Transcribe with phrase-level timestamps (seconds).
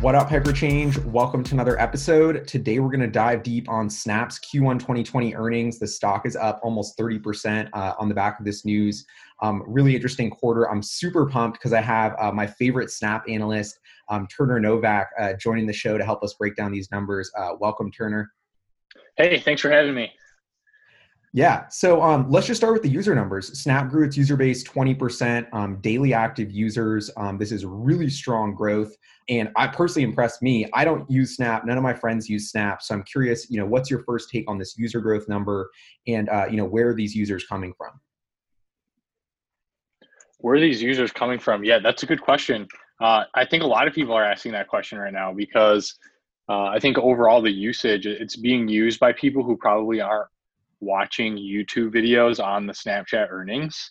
[0.00, 1.04] What up, Hyperchange?
[1.04, 2.48] Welcome to another episode.
[2.48, 5.78] Today, we're going to dive deep on Snap's Q1 2020 earnings.
[5.78, 9.04] The stock is up almost 30% uh, on the back of this news.
[9.42, 10.70] Um, really interesting quarter.
[10.70, 13.78] I'm super pumped because I have uh, my favorite Snap analyst,
[14.08, 17.30] um, Turner Novak, uh, joining the show to help us break down these numbers.
[17.36, 18.32] Uh, welcome, Turner.
[19.18, 20.10] Hey, thanks for having me.
[21.32, 21.68] Yeah.
[21.68, 23.56] So um, let's just start with the user numbers.
[23.56, 27.08] Snap grew its user base 20%, um, daily active users.
[27.16, 28.96] Um, this is really strong growth.
[29.28, 30.68] And I personally impressed me.
[30.74, 31.64] I don't use Snap.
[31.64, 32.82] None of my friends use Snap.
[32.82, 35.70] So I'm curious, you know, what's your first take on this user growth number
[36.08, 38.00] and, uh, you know, where are these users coming from?
[40.38, 41.62] Where are these users coming from?
[41.62, 42.66] Yeah, that's a good question.
[43.00, 45.94] Uh, I think a lot of people are asking that question right now because
[46.48, 50.26] uh, I think overall the usage, it's being used by people who probably aren't
[50.80, 53.90] watching YouTube videos on the Snapchat earnings.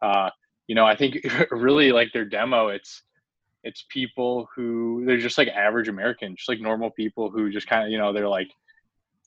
[0.00, 0.30] Uh,
[0.66, 1.18] you know, I think
[1.50, 3.02] really like their demo, it's
[3.64, 7.84] it's people who they're just like average Americans, just like normal people who just kind
[7.84, 8.50] of you know they're like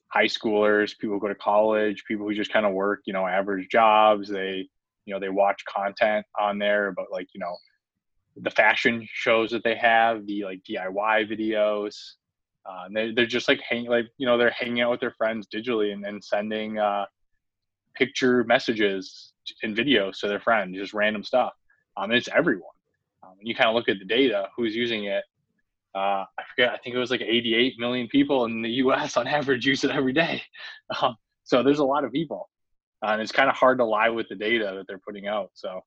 [0.07, 3.67] high schoolers, people go to college, people who just kind of work you know average
[3.69, 4.29] jobs.
[4.29, 4.67] They
[5.05, 7.55] you know they watch content on there, but like you know
[8.37, 11.95] the fashion shows that they have, the like DIY videos,
[12.65, 15.47] uh, they, they're just like hanging like you know they're hanging out with their friends
[15.53, 17.05] digitally and, and sending uh,
[17.95, 21.53] picture messages and videos to their friends just random stuff.
[21.97, 22.63] Um, and it's everyone.
[23.23, 25.23] Um, and you kind of look at the data who's using it.
[25.93, 29.27] Uh, i forget i think it was like 88 million people in the us on
[29.27, 30.41] average use it every day.
[31.01, 32.49] Um, so there's a lot of people.
[33.01, 35.81] And it's kind of hard to lie with the data that they're putting out so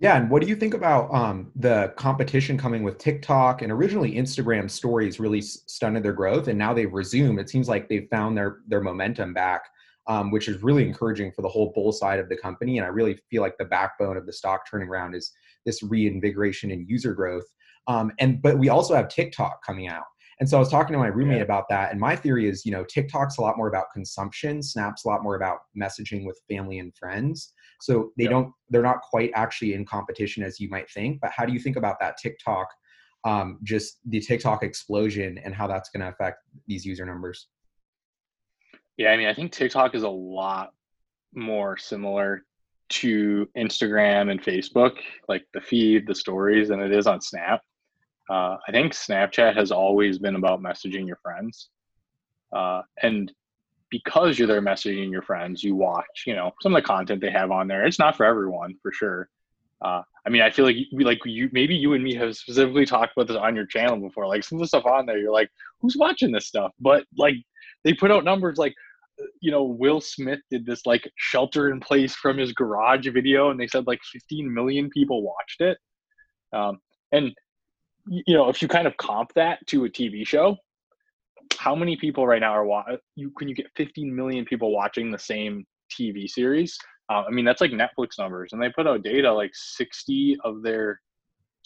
[0.00, 4.14] yeah, and what do you think about um, the competition coming with TikTok and originally
[4.14, 7.38] Instagram stories really stunted their growth, and now they've resumed.
[7.38, 9.62] It seems like they've found their their momentum back,
[10.08, 12.78] um, which is really encouraging for the whole bull side of the company.
[12.78, 15.30] And I really feel like the backbone of the stock turning around is
[15.64, 17.46] this reinvigoration in user growth.
[17.86, 20.04] Um, and but we also have TikTok coming out.
[20.40, 21.44] And so I was talking to my roommate yeah.
[21.44, 25.04] about that, and my theory is, you know, TikTok's a lot more about consumption, Snap's
[25.04, 27.52] a lot more about messaging with family and friends.
[27.84, 31.20] So they don't, they're not quite actually in competition as you might think.
[31.20, 32.66] But how do you think about that TikTok,
[33.24, 37.48] um, just the TikTok explosion, and how that's going to affect these user numbers?
[38.96, 40.72] Yeah, I mean, I think TikTok is a lot
[41.34, 42.46] more similar
[42.88, 44.96] to Instagram and Facebook,
[45.28, 47.60] like the feed, the stories, than it is on Snap.
[48.30, 51.68] Uh, I think Snapchat has always been about messaging your friends.
[52.56, 53.30] Uh, and
[53.94, 57.30] because you're there messaging your friends, you watch, you know, some of the content they
[57.30, 57.86] have on there.
[57.86, 59.28] It's not for everyone, for sure.
[59.84, 63.12] Uh, I mean, I feel like like you, maybe you and me have specifically talked
[63.16, 64.26] about this on your channel before.
[64.26, 65.48] Like some of the stuff on there, you're like,
[65.80, 66.72] who's watching this stuff?
[66.80, 67.36] But like,
[67.84, 68.74] they put out numbers like,
[69.40, 73.60] you know, Will Smith did this like shelter in place from his garage video, and
[73.60, 75.78] they said like 15 million people watched it.
[76.52, 76.80] Um,
[77.12, 77.32] and
[78.08, 80.56] you know, if you kind of comp that to a TV show,
[81.64, 82.98] how many people right now are watching?
[83.16, 86.78] You can you get 15 million people watching the same TV series?
[87.10, 90.62] Uh, I mean, that's like Netflix numbers, and they put out data like 60 of
[90.62, 91.00] their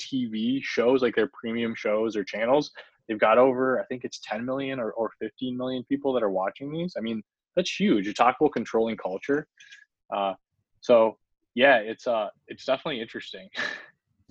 [0.01, 2.71] TV shows, like their premium shows or channels.
[3.09, 6.31] They've got over, I think it's 10 million or, or 15 million people that are
[6.31, 6.95] watching these.
[6.97, 7.21] I mean,
[7.57, 8.07] that's huge.
[8.07, 9.49] You talk about controlling culture.
[10.15, 10.35] Uh,
[10.81, 11.19] so
[11.57, 13.49] yeah, it's uh, it's definitely interesting.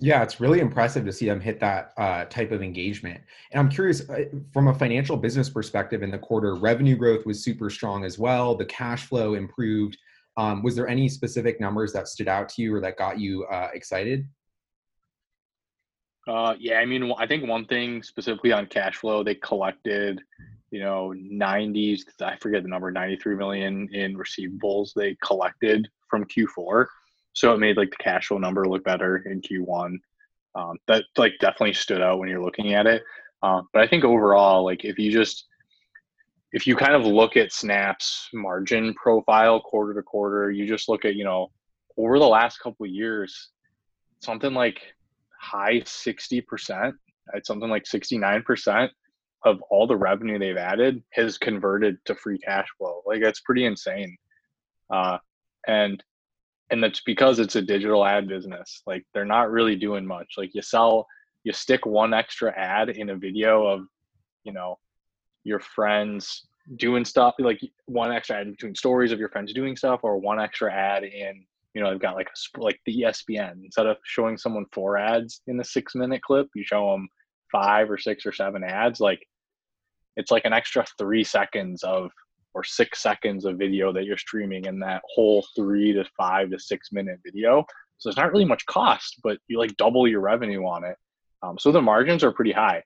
[0.00, 3.20] Yeah, it's really impressive to see them hit that uh, type of engagement.
[3.50, 7.42] And I'm curious, uh, from a financial business perspective, in the quarter, revenue growth was
[7.42, 8.54] super strong as well.
[8.54, 9.98] The cash flow improved.
[10.36, 13.44] Um, was there any specific numbers that stood out to you or that got you
[13.46, 14.28] uh, excited?
[16.28, 20.20] Uh, yeah, I mean, I think one thing specifically on cash flow, they collected,
[20.70, 26.86] you know, 90s, I forget the number, 93 million in receivables they collected from Q4
[27.38, 29.98] so it made like the cash flow number look better in Q1.
[30.56, 33.02] Um, that like definitely stood out when you're looking at it.
[33.44, 35.46] Um, but I think overall, like if you just
[36.52, 41.04] if you kind of look at Snap's margin profile quarter to quarter, you just look
[41.04, 41.52] at you know
[41.96, 43.50] over the last couple years,
[44.20, 44.80] something like
[45.40, 46.96] high sixty percent,
[47.36, 48.90] at something like sixty nine percent
[49.44, 53.02] of all the revenue they've added has converted to free cash flow.
[53.06, 54.16] Like that's pretty insane.
[54.92, 55.18] Uh,
[55.68, 56.02] and
[56.70, 60.34] and that's because it's a digital ad business like they're not really doing much.
[60.36, 61.06] Like you sell
[61.44, 63.86] you stick one extra ad in a video of
[64.44, 64.78] you know
[65.44, 70.00] your friends doing stuff like one extra ad between stories of your friends doing stuff
[70.02, 71.44] or one extra ad in
[71.74, 75.40] you know they've got like a, like the espn instead of showing someone four ads
[75.46, 77.08] in the six minute clip you show them
[77.50, 79.26] five or six or seven ads like
[80.16, 82.10] it's like an extra three seconds of
[82.58, 86.58] or six seconds of video that you're streaming in that whole three to five to
[86.58, 87.64] six minute video.
[87.98, 90.96] So it's not really much cost, but you like double your revenue on it.
[91.44, 92.82] Um, so the margins are pretty high.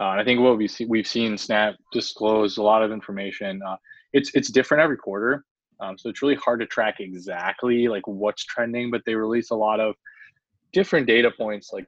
[0.00, 3.60] Uh, and I think what we see, we've seen Snap disclose a lot of information.
[3.64, 3.76] Uh,
[4.12, 5.44] it's it's different every quarter,
[5.78, 8.90] um, so it's really hard to track exactly like what's trending.
[8.90, 9.94] But they release a lot of
[10.72, 11.72] different data points.
[11.72, 11.86] Like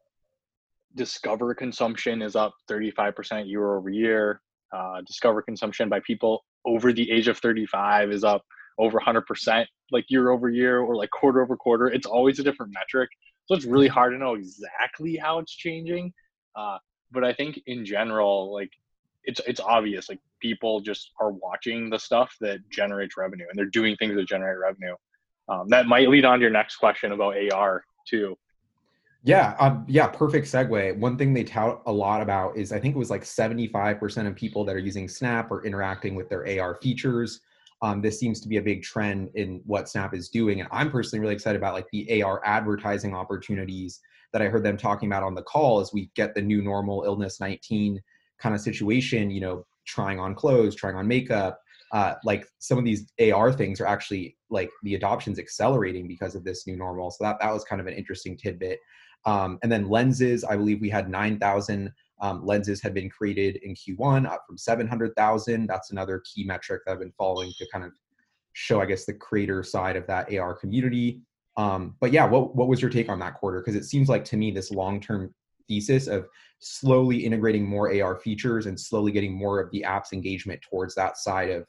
[0.95, 4.41] Discover consumption is up 35% year over year.
[4.73, 8.45] Uh, Discover consumption by people over the age of 35 is up
[8.79, 11.89] over 100% like year over year or like quarter over quarter.
[11.89, 13.09] It's always a different metric.
[13.47, 16.13] So it's really hard to know exactly how it's changing.
[16.55, 16.79] Uh,
[17.13, 18.71] but I think in general, like
[19.25, 20.09] it's it's obvious.
[20.09, 24.27] Like people just are watching the stuff that generates revenue, and they're doing things that
[24.27, 24.95] generate revenue.
[25.49, 28.37] Um, that might lead on to your next question about AR too.
[29.27, 30.97] Yeah, um, yeah, perfect segue.
[30.99, 34.37] One thing they tout a lot about is I think it was like 75% of
[34.37, 37.41] people that are using Snap or interacting with their AR features.
[37.83, 40.93] Um, this seems to be a big trend in what Snap is doing, and I'm
[40.93, 44.01] personally really excited about like the AR advertising opportunities
[44.33, 47.03] that I heard them talking about on the call as we get the new normal
[47.03, 48.01] illness 19
[48.39, 51.61] kind of situation, you know, trying on clothes, trying on makeup.
[51.93, 56.45] Uh, like some of these AR things are actually like the adoption's accelerating because of
[56.45, 57.11] this new normal.
[57.11, 58.79] So that, that was kind of an interesting tidbit.
[59.25, 63.75] Um, and then lenses, I believe we had 9,000 um, lenses had been created in
[63.75, 65.67] Q1 up from 700,000.
[65.67, 67.93] That's another key metric that I've been following to kind of
[68.53, 71.21] show, I guess, the creator side of that AR community.
[71.57, 73.61] Um, but yeah, what what was your take on that quarter?
[73.61, 75.35] Because it seems like to me this long term
[75.69, 76.27] thesis of
[76.59, 81.19] slowly integrating more AR features and slowly getting more of the app's engagement towards that
[81.19, 81.67] side of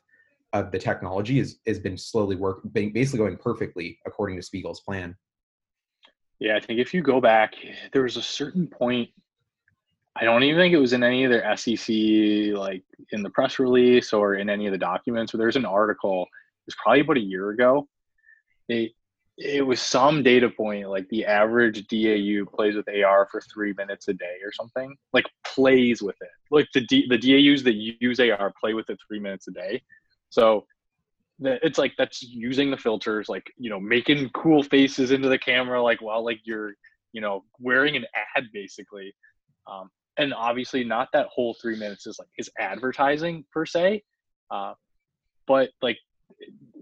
[0.53, 5.15] of the technology is has been slowly work basically going perfectly according to Spiegel's plan.
[6.39, 7.55] Yeah, I think if you go back,
[7.91, 9.09] there was a certain point.
[10.15, 13.59] I don't even think it was in any of their SEC, like in the press
[13.59, 15.31] release or in any of the documents.
[15.31, 16.23] But there's an article.
[16.23, 17.87] It was probably about a year ago.
[18.67, 18.93] They
[19.37, 24.07] it was some data point like the average DAU plays with AR for three minutes
[24.07, 24.95] a day or something.
[25.13, 26.29] Like plays with it.
[26.49, 29.83] Like the D, the DAUs that use AR play with it three minutes a day.
[30.29, 30.65] So
[31.39, 35.81] it's like that's using the filters, like you know, making cool faces into the camera,
[35.81, 36.73] like while like you're
[37.13, 38.05] you know wearing an
[38.35, 39.13] ad basically.
[39.69, 44.03] Um, and obviously, not that whole three minutes is like is advertising per se,
[44.49, 44.73] uh,
[45.45, 45.97] but like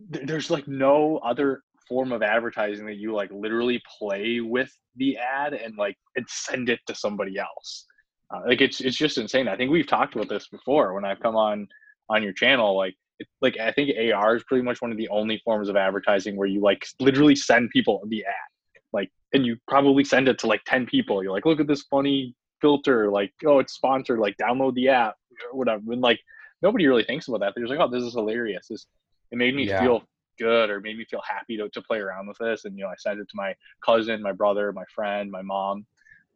[0.10, 5.54] there's like no other form of advertising that you like literally play with the ad
[5.54, 7.86] and like and send it to somebody else.
[8.34, 9.48] Uh, like it's it's just insane.
[9.48, 11.68] I think we've talked about this before when I've come on
[12.10, 12.76] on your channel.
[12.78, 12.96] Like
[13.42, 16.48] like I think AR is pretty much one of the only forms of advertising where
[16.48, 20.62] you like literally send people the ad, like and you probably send it to like
[20.66, 21.24] ten people.
[21.24, 23.10] You're like, look at this funny filter.
[23.10, 24.20] Like oh, it's sponsored.
[24.20, 25.16] Like download the app
[25.52, 25.82] or whatever.
[25.92, 26.20] And like
[26.62, 27.54] nobody really thinks about that.
[27.56, 28.68] They're just like, oh, this is hilarious.
[28.70, 28.88] This
[29.32, 29.82] it made me yeah.
[29.82, 30.04] feel
[30.38, 32.66] good or made me feel happy to, to play around with this.
[32.66, 35.86] And, you know, I sent it to my cousin, my brother, my friend, my mom.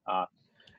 [0.08, 0.26] Uh,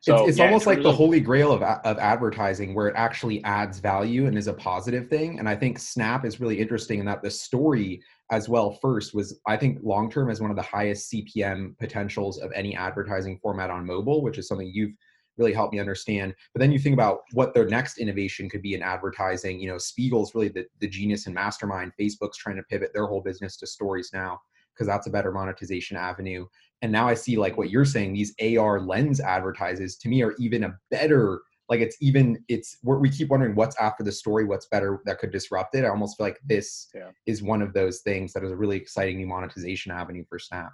[0.00, 3.44] so, it's, it's yeah, almost like the holy grail of, of advertising where it actually
[3.44, 5.38] adds value and is a positive thing.
[5.38, 9.38] And I think Snap is really interesting in that the story as well first was,
[9.46, 13.68] I think long term as one of the highest CPM potentials of any advertising format
[13.68, 14.94] on mobile, which is something you've
[15.36, 16.34] really helped me understand.
[16.54, 19.60] But then you think about what their next innovation could be in advertising.
[19.60, 21.92] You know, Spiegel's really the, the genius and mastermind.
[22.00, 24.40] Facebook's trying to pivot their whole business to stories now
[24.74, 26.46] because that's a better monetization avenue.
[26.82, 30.34] And now I see like what you're saying, these AR lens advertises to me are
[30.38, 34.66] even a better like it's even it's we keep wondering what's after the story what's
[34.66, 37.10] better that could disrupt it i almost feel like this yeah.
[37.26, 40.72] is one of those things that is a really exciting new monetization avenue for snap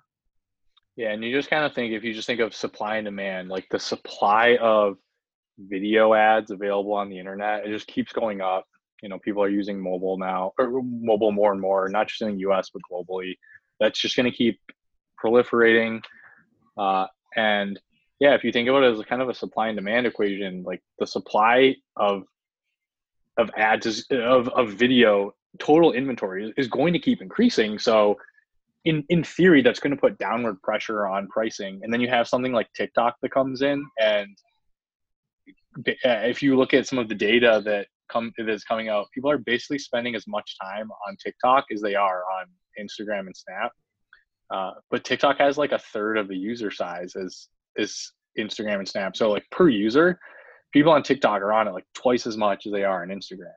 [0.97, 3.51] yeah, and you just kind of think if you just think of supply and demand,
[3.51, 4.97] like the supply of
[5.59, 8.65] video ads available on the internet, it just keeps going up.
[9.03, 12.33] You know, people are using mobile now, or mobile more and more, not just in
[12.33, 12.71] the U.S.
[12.73, 13.35] but globally.
[13.79, 14.59] That's just going to keep
[15.23, 16.03] proliferating.
[16.77, 17.07] Uh,
[17.37, 17.79] and
[18.21, 20.83] yeah, if you think about it as kind of a supply and demand equation, like
[20.99, 22.25] the supply of
[23.39, 27.79] of ads is, of of video total inventory is going to keep increasing.
[27.79, 28.17] So
[28.87, 32.27] in in theory that's going to put downward pressure on pricing and then you have
[32.27, 34.29] something like tiktok that comes in and
[35.87, 39.31] uh, if you look at some of the data that come that's coming out people
[39.31, 42.47] are basically spending as much time on tiktok as they are on
[42.81, 43.73] instagram and snap
[44.51, 48.89] uh, but tiktok has like a third of the user size as is instagram and
[48.89, 49.17] snap.
[49.17, 50.19] So like per user
[50.73, 53.53] people on tiktok are on it like twice as much as they are on instagram.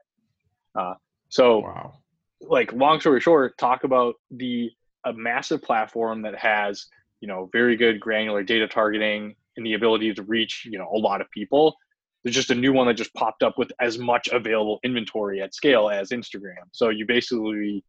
[0.74, 0.94] Uh,
[1.28, 1.92] so wow.
[2.40, 4.70] like long story short talk about the
[5.04, 6.86] a massive platform that has
[7.20, 10.98] you know very good granular data targeting and the ability to reach you know a
[10.98, 11.76] lot of people.
[12.22, 15.54] There's just a new one that just popped up with as much available inventory at
[15.54, 16.64] scale as instagram.
[16.72, 17.82] So you basically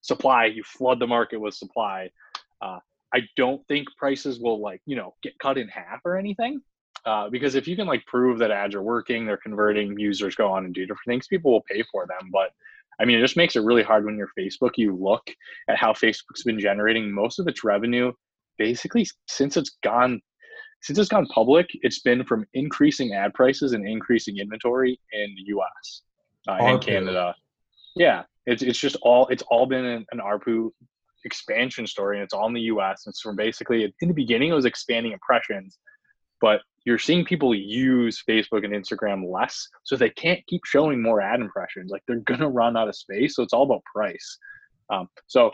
[0.00, 2.10] supply you flood the market with supply
[2.62, 2.78] uh,
[3.14, 6.60] i don't think prices will like you know get cut in half or anything
[7.06, 10.50] Uh, because if you can like prove that ads are working, they're converting, users go
[10.50, 12.28] on and do different things, people will pay for them.
[12.32, 12.50] But
[13.00, 14.72] I mean, it just makes it really hard when you're Facebook.
[14.76, 15.24] You look
[15.68, 18.12] at how Facebook's been generating most of its revenue
[18.58, 20.20] basically since it's gone
[20.82, 21.66] since it's gone public.
[21.86, 26.02] It's been from increasing ad prices and increasing inventory in the U.S.
[26.48, 27.34] Uh, and Canada.
[27.96, 30.70] Yeah, it's it's just all it's all been an, an ARPU
[31.24, 33.04] expansion story, and it's all in the U.S.
[33.06, 35.78] And so basically, in the beginning, it was expanding impressions,
[36.40, 41.20] but you're seeing people use Facebook and Instagram less, so they can't keep showing more
[41.20, 41.90] ad impressions.
[41.90, 43.36] Like they're gonna run out of space.
[43.36, 44.38] So it's all about price.
[44.90, 45.50] Um, so,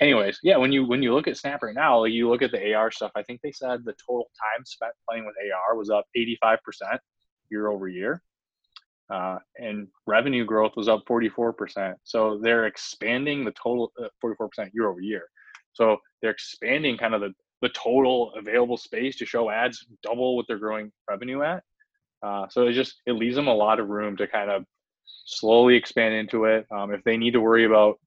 [0.00, 2.52] anyways, yeah, when you when you look at Snap right now, like you look at
[2.52, 3.12] the AR stuff.
[3.16, 7.00] I think they said the total time spent playing with AR was up 85 percent
[7.50, 8.22] year over year.
[9.10, 11.94] Uh, and revenue growth was up 44%.
[12.04, 15.24] So they're expanding the total uh, 44% year over year.
[15.72, 20.46] So they're expanding kind of the, the total available space to show ads double what
[20.48, 21.62] they're growing revenue at.
[22.22, 24.64] Uh, so it just it leaves them a lot of room to kind of
[25.26, 26.66] slowly expand into it.
[26.70, 27.98] Um, if they need to worry about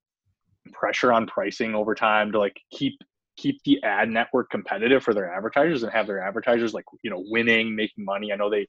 [0.73, 2.99] pressure on pricing over time to like keep
[3.37, 7.23] keep the ad network competitive for their advertisers and have their advertisers like you know
[7.27, 8.67] winning making money i know they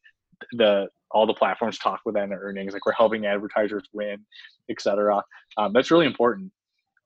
[0.53, 4.19] the all the platforms talk with their earnings like we're helping advertisers win
[4.71, 5.23] etc
[5.59, 6.53] um, that's really important.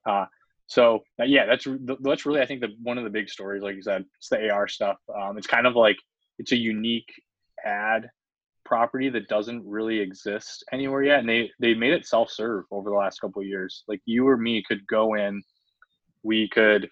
[0.06, 0.26] Uh,
[0.66, 1.66] so uh, yeah that's
[2.00, 4.50] that's really i think the one of the big stories like you said it's the
[4.50, 4.96] ar stuff.
[5.14, 5.96] Um, it's kind of like
[6.38, 7.12] it's a unique
[7.64, 8.08] ad
[8.64, 12.96] property that doesn't really exist anywhere yet and they they made it self-serve over the
[12.96, 13.84] last couple years.
[13.88, 15.42] Like you or me could go in
[16.22, 16.88] we could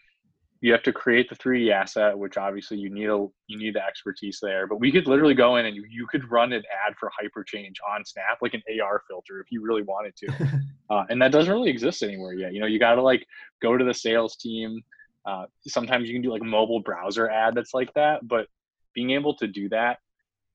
[0.62, 3.85] you have to create the 3D asset, which obviously you need a you need the
[3.85, 4.67] expertise there.
[4.67, 7.76] But we could literally go in and you, you could run an ad for Hyperchange
[7.90, 10.61] on Snap, like an AR filter, if you really wanted to.
[10.90, 12.52] uh, and that doesn't really exist anywhere yet.
[12.52, 13.26] You know, you got to like
[13.62, 14.83] go to the sales team.
[15.25, 18.47] Uh, sometimes you can do like a mobile browser ad that's like that, but
[18.95, 19.99] being able to do that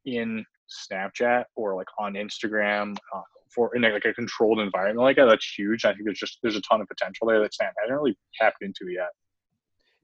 [0.05, 0.45] in
[0.91, 5.51] Snapchat or like on Instagram uh, for in like a controlled environment like that, that's
[5.57, 5.83] huge.
[5.83, 8.61] I think there's just there's a ton of potential there that Snap hasn't really tapped
[8.61, 9.09] into yet.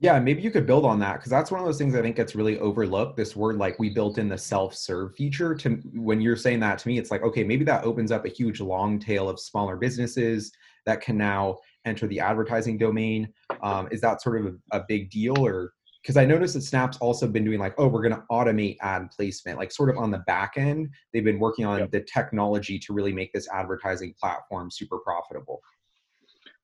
[0.01, 2.15] Yeah, maybe you could build on that because that's one of those things I think
[2.15, 3.15] gets really overlooked.
[3.15, 5.53] This word, like we built in the self-serve feature.
[5.53, 8.29] To when you're saying that to me, it's like okay, maybe that opens up a
[8.29, 10.51] huge long tail of smaller businesses
[10.87, 13.31] that can now enter the advertising domain.
[13.61, 16.97] Um, is that sort of a, a big deal, or because I noticed that Snap's
[16.97, 20.09] also been doing like, oh, we're going to automate ad placement, like sort of on
[20.09, 20.89] the back end.
[21.13, 21.91] They've been working on yep.
[21.91, 25.61] the technology to really make this advertising platform super profitable.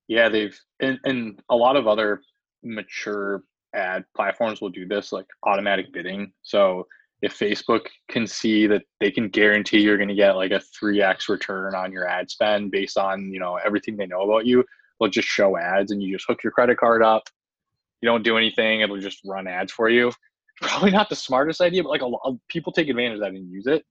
[0.07, 2.21] Yeah, they've and, and a lot of other
[2.63, 6.31] mature ad platforms will do this, like automatic bidding.
[6.41, 6.87] So
[7.21, 11.29] if Facebook can see that they can guarantee you're going to get like a 3x
[11.29, 14.63] return on your ad spend based on, you know, everything they know about you,
[14.99, 17.23] they'll just show ads and you just hook your credit card up.
[18.01, 20.11] You don't do anything, it'll just run ads for you.
[20.61, 23.31] Probably not the smartest idea, but like a lot of people take advantage of that
[23.31, 23.83] and use it.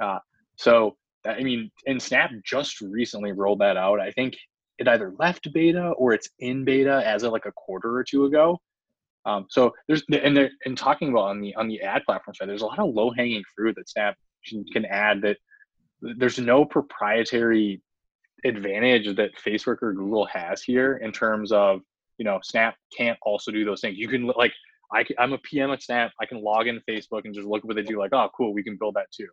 [0.00, 0.18] Uh,
[0.56, 4.00] so, I mean, and Snap just recently rolled that out.
[4.00, 4.36] I think
[4.78, 8.24] it either left beta or it's in beta as of like a quarter or two
[8.24, 8.60] ago.
[9.26, 12.48] Um, so there's and they're and talking about on the on the ad platform side,
[12.48, 14.16] there's a lot of low hanging fruit that Snap
[14.72, 15.38] can, add that
[16.02, 17.80] there's no proprietary
[18.44, 21.80] advantage that Facebook or Google has here in terms of
[22.18, 23.96] you know Snap can't also do those things.
[23.96, 24.52] You can like
[24.92, 26.12] I I'm a PM at Snap.
[26.20, 27.98] I can log in Facebook and just look at what they do.
[27.98, 29.28] Like oh cool, we can build that too.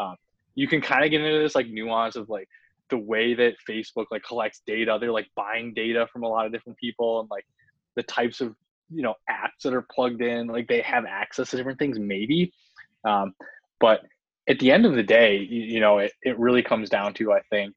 [0.00, 0.16] Um,
[0.56, 2.48] you can kind of get into this like nuance of like
[2.90, 4.98] the way that Facebook like collects data.
[5.00, 7.44] They're like buying data from a lot of different people and like
[7.96, 8.54] the types of
[8.90, 10.46] you know apps that are plugged in.
[10.46, 12.52] Like they have access to different things, maybe.
[13.04, 13.34] Um,
[13.80, 14.02] but
[14.48, 17.32] at the end of the day, you, you know, it, it really comes down to
[17.32, 17.74] I think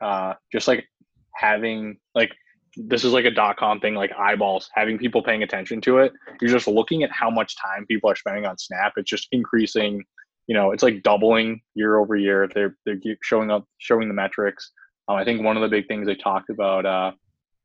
[0.00, 0.86] uh, just like
[1.34, 2.30] having like
[2.76, 6.12] this is like a dot com thing, like eyeballs, having people paying attention to it.
[6.40, 8.92] You're just looking at how much time people are spending on Snap.
[8.96, 10.02] It's just increasing
[10.46, 12.48] you know, it's like doubling year over year.
[12.52, 14.72] They're they're showing up, showing the metrics.
[15.08, 17.12] Um, I think one of the big things they talked about, uh,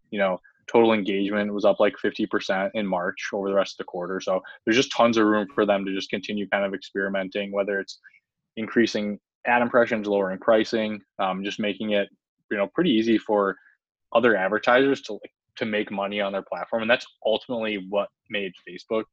[0.09, 3.83] you know, total engagement was up like 50% in March over the rest of the
[3.85, 4.19] quarter.
[4.19, 7.79] So there's just tons of room for them to just continue kind of experimenting, whether
[7.79, 7.99] it's
[8.57, 12.09] increasing ad impressions, lowering pricing, um, just making it,
[12.51, 13.55] you know, pretty easy for
[14.13, 15.19] other advertisers to
[15.57, 16.83] to make money on their platform.
[16.83, 19.05] And that's ultimately what made Facebook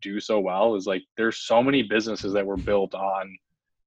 [0.00, 3.36] do so well is like there's so many businesses that were built on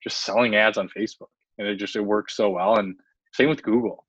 [0.03, 2.77] just selling ads on Facebook, and it just it works so well.
[2.77, 2.95] And
[3.33, 4.05] same with Google.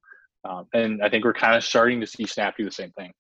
[0.48, 3.12] Um, and I think we're kind of starting to see Snap do the same thing.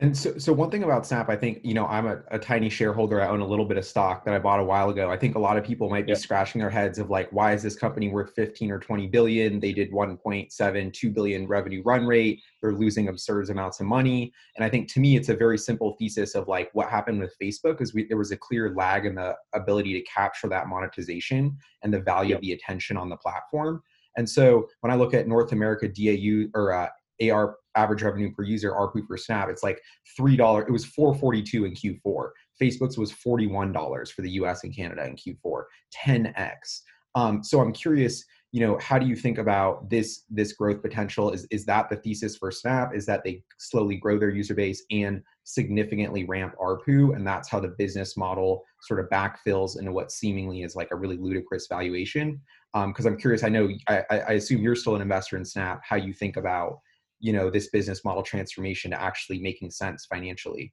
[0.00, 2.68] And so, so one thing about Snap, I think, you know, I'm a, a, tiny
[2.68, 3.20] shareholder.
[3.20, 5.10] I own a little bit of stock that I bought a while ago.
[5.10, 6.18] I think a lot of people might be yep.
[6.18, 9.58] scratching their heads of like, why is this company worth 15 or 20 billion?
[9.58, 12.40] They did 1.7, 2 billion revenue run rate.
[12.62, 14.32] They're losing absurd amounts of money.
[14.54, 17.34] And I think to me, it's a very simple thesis of like what happened with
[17.42, 21.56] Facebook is we, there was a clear lag in the ability to capture that monetization
[21.82, 22.38] and the value yep.
[22.38, 23.82] of the attention on the platform.
[24.16, 26.88] And so when I look at North America DAU or uh,
[27.22, 29.80] AR average revenue per user ARPU per snap, it's like
[30.16, 30.66] three dollars.
[30.68, 32.30] It was four forty two in Q4.
[32.60, 34.64] Facebook's was forty one dollars for the U.S.
[34.64, 36.82] and Canada in Q4, ten x.
[37.14, 41.30] Um, so I'm curious, you know, how do you think about this this growth potential?
[41.30, 42.94] Is is that the thesis for Snap?
[42.94, 47.60] Is that they slowly grow their user base and significantly ramp ARPU, and that's how
[47.60, 52.40] the business model sort of backfills into what seemingly is like a really ludicrous valuation?
[52.72, 53.42] Because um, I'm curious.
[53.44, 55.80] I know I, I assume you're still an investor in Snap.
[55.82, 56.78] How you think about
[57.20, 60.72] you know this business model transformation to actually making sense financially?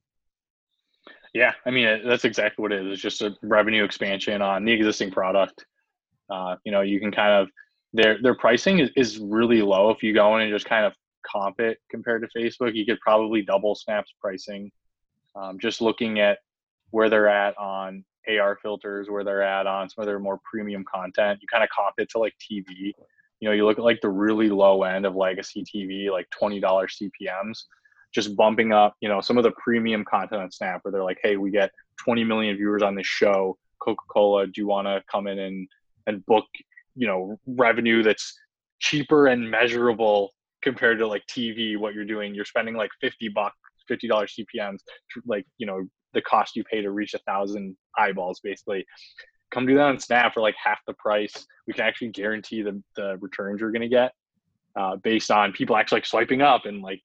[1.33, 2.93] Yeah i mean that's exactly what it is.
[2.93, 5.65] It's just a revenue expansion on the existing product.
[6.29, 7.49] Uh, you know you can kind of
[7.93, 9.89] their their pricing is, is really low.
[9.89, 10.93] If you go in and just kind of
[11.25, 14.71] comp it compared to facebook you could probably double snap's pricing.
[15.35, 16.37] Um, just looking at
[16.91, 20.83] where they're at on ar filters where they're at on some of their more premium
[20.91, 22.91] content you kind of comp it to like tv
[23.45, 26.59] you know, you look at like the really low end of legacy TV, like $20
[26.63, 27.65] CPMs,
[28.11, 31.19] just bumping up, you know, some of the premium content on Snap where they're like,
[31.21, 31.69] hey, we get
[32.03, 33.55] 20 million viewers on this show.
[33.79, 35.67] Coca-Cola, do you want to come in and,
[36.07, 36.45] and book,
[36.95, 38.35] you know, revenue that's
[38.79, 40.31] cheaper and measurable
[40.63, 42.33] compared to like TV, what you're doing?
[42.33, 43.55] You're spending like 50 bucks,
[43.91, 44.79] $50 CPMs,
[45.27, 45.85] like, you know,
[46.15, 48.87] the cost you pay to reach a thousand eyeballs basically
[49.51, 51.45] come do that on Snap for like half the price.
[51.67, 54.13] We can actually guarantee the, the returns you're going to get
[54.75, 57.01] uh, based on people actually like swiping up and like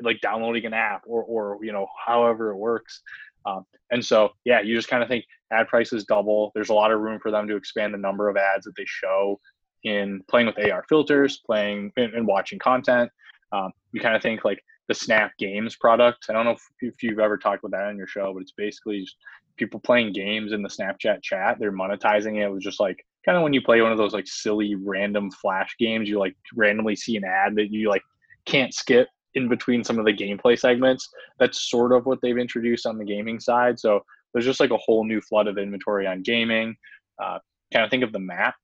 [0.00, 3.02] like downloading an app or or you know however it works.
[3.44, 6.52] Um, and so yeah, you just kind of think ad prices double.
[6.54, 8.84] There's a lot of room for them to expand the number of ads that they
[8.86, 9.40] show
[9.84, 13.10] in playing with AR filters, playing and, and watching content.
[13.50, 16.26] Um, you kind of think like the Snap Games product.
[16.28, 18.52] I don't know if, if you've ever talked about that on your show, but it's
[18.52, 19.08] basically
[19.56, 21.56] people playing games in the Snapchat chat.
[21.58, 22.44] They're monetizing it.
[22.44, 25.30] It was just like kind of when you play one of those like silly random
[25.30, 28.02] flash games, you like randomly see an ad that you like
[28.44, 31.08] can't skip in between some of the gameplay segments.
[31.38, 33.80] That's sort of what they've introduced on the gaming side.
[33.80, 34.00] So
[34.32, 36.76] there's just like a whole new flood of inventory on gaming.
[37.18, 37.38] Uh,
[37.72, 38.56] kind of think of the map.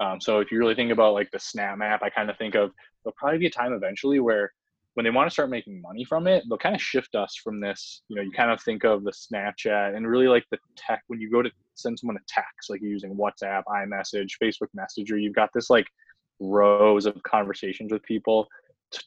[0.00, 2.54] Um, so if you really think about like the Snap map, I kind of think
[2.54, 2.70] of
[3.04, 4.52] there'll probably be a time eventually where
[4.96, 7.60] when they want to start making money from it, they'll kind of shift us from
[7.60, 8.00] this.
[8.08, 11.20] You know, you kind of think of the Snapchat and really like the tech when
[11.20, 15.50] you go to send someone a text, like using WhatsApp, iMessage, Facebook Messenger, you've got
[15.52, 15.86] this like
[16.40, 18.48] rows of conversations with people.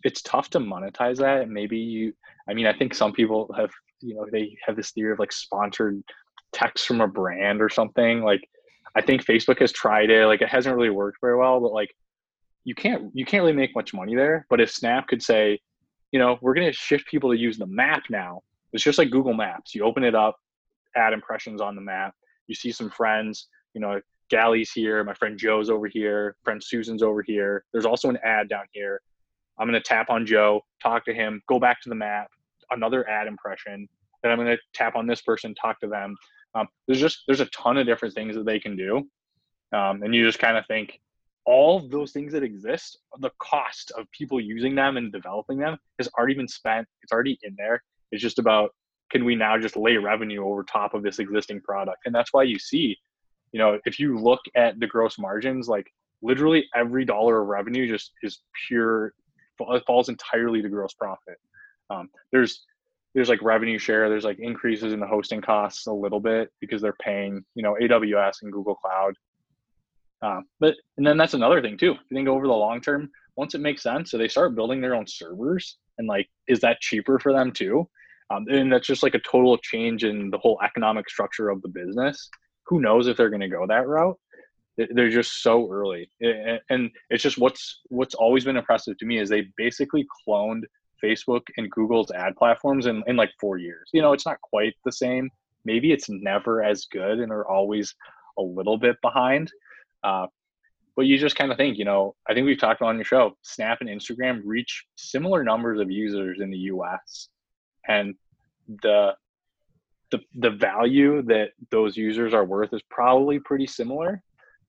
[0.04, 1.42] It's tough to monetize that.
[1.42, 2.14] And Maybe you,
[2.48, 3.72] I mean, I think some people have,
[4.02, 6.04] you know, they have this theory of like sponsored
[6.54, 8.22] texts from a brand or something.
[8.22, 8.48] Like,
[8.96, 10.28] I think Facebook has tried it.
[10.28, 11.90] Like, it hasn't really worked very well, but like,
[12.64, 14.46] you can't you can't really make much money there.
[14.52, 15.60] But if Snap could say,
[16.12, 18.42] you know, we're going to shift people to use the map now.
[18.74, 19.74] It's just like Google Maps.
[19.74, 20.38] You open it up,
[20.96, 22.14] add impressions on the map.
[22.48, 27.04] You see some friends, you know, Gally's here, my friend Joe's over here, friend Susan's
[27.04, 27.66] over here.
[27.72, 29.02] There's also an ad down here.
[29.58, 32.28] I'm going to tap on Joe, talk to him, go back to the map,
[32.72, 33.88] another ad impression.
[34.22, 36.16] Then I'm going to tap on this person, talk to them.
[36.56, 38.98] Um, there's just there's a ton of different things that they can do,
[39.72, 41.00] um, and you just kind of think,
[41.46, 45.78] all of those things that exist, the cost of people using them and developing them
[45.98, 46.88] has already been spent.
[47.02, 47.82] It's already in there.
[48.12, 48.72] It's just about
[49.12, 51.98] can we now just lay revenue over top of this existing product?
[52.06, 52.96] And that's why you see,
[53.52, 55.88] you know, if you look at the gross margins, like
[56.22, 59.14] literally every dollar of revenue just is pure,
[59.88, 61.38] falls entirely to gross profit.
[61.90, 62.64] Um, there's
[63.16, 66.82] there's like revenue share there's like increases in the hosting costs a little bit because
[66.82, 69.16] they're paying you know aws and google cloud
[70.22, 71.92] um, but and then that's another thing too.
[71.92, 74.82] If you think over the long term, once it makes sense, so they start building
[74.82, 77.88] their own servers, and like, is that cheaper for them too?
[78.32, 81.70] Um, and that's just like a total change in the whole economic structure of the
[81.70, 82.30] business.
[82.68, 84.20] Who knows if they're going to go that route?
[84.78, 89.28] They're just so early, and it's just what's what's always been impressive to me is
[89.28, 90.62] they basically cloned
[91.04, 93.90] Facebook and Google's ad platforms in, in like four years.
[93.92, 95.30] You know, it's not quite the same.
[95.66, 97.94] Maybe it's never as good, and are always
[98.38, 99.52] a little bit behind.
[100.04, 100.28] Uh,
[100.96, 103.06] but you just kind of think, you know, I think we've talked about on your
[103.06, 107.30] show, Snap and Instagram reach similar numbers of users in the US.
[107.88, 108.16] And
[108.84, 109.16] the
[110.12, 114.22] the the value that those users are worth is probably pretty similar.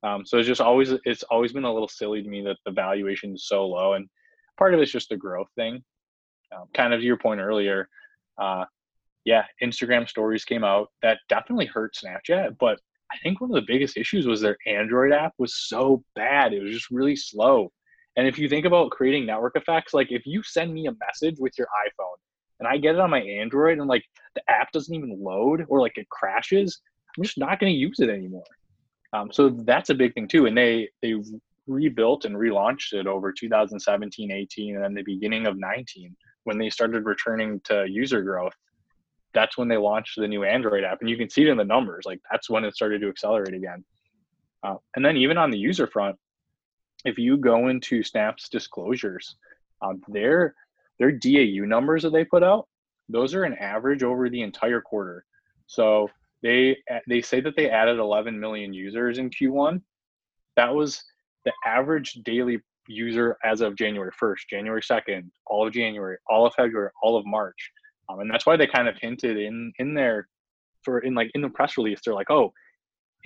[0.02, 2.70] Um, so it's just always it's always been a little silly to me that the
[2.70, 4.08] valuation is so low, and
[4.56, 5.82] part of it's just the growth thing.
[6.54, 7.88] Um, kind of to your point earlier,
[8.38, 8.64] Uh,
[9.24, 10.90] yeah, Instagram stories came out.
[11.02, 12.80] That definitely hurt Snapchat, but
[13.12, 16.52] I think one of the biggest issues was their Android app was so bad.
[16.52, 17.72] It was just really slow.
[18.16, 21.36] And if you think about creating network effects, like if you send me a message
[21.38, 22.16] with your iPhone
[22.58, 25.80] and I get it on my Android and like the app doesn't even load or
[25.80, 26.80] like it crashes,
[27.16, 28.44] I'm just not going to use it anymore.
[29.12, 30.46] Um, so that's a big thing too.
[30.46, 31.14] And they they
[31.66, 36.70] rebuilt and relaunched it over 2017, 18, and then the beginning of 19 when they
[36.70, 38.54] started returning to user growth.
[39.32, 41.64] That's when they launched the new Android app, and you can see it in the
[41.64, 42.04] numbers.
[42.06, 43.84] Like that's when it started to accelerate again.
[44.62, 46.16] Uh, and then even on the user front,
[47.04, 49.36] if you go into Snap's disclosures,
[49.82, 50.54] um, their
[50.98, 52.68] their DAU numbers that they put out,
[53.08, 55.24] those are an average over the entire quarter.
[55.66, 56.10] So
[56.42, 59.80] they they say that they added 11 million users in Q1.
[60.56, 61.02] That was
[61.44, 66.54] the average daily user as of January 1st, January 2nd, all of January, all of
[66.54, 67.70] February, all of March.
[68.10, 70.28] Um, and that's why they kind of hinted in in there
[70.82, 72.52] for in like in the press release, they're like, oh,